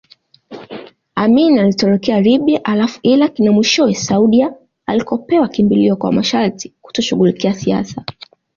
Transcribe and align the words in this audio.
Amin 1.15 1.59
alitorokea 1.59 2.21
Libya 2.21 2.59
halafu 2.63 2.99
Irak 3.03 3.39
na 3.39 3.51
mwishowe 3.51 3.93
Saudia 3.95 4.53
alikopewa 4.85 5.47
kimbilio 5.49 5.95
kwa 5.95 6.11
masharti 6.11 6.73
kutoshughulikia 6.81 7.53
siasa 7.53 8.05